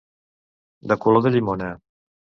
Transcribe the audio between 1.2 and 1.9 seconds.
de llimona.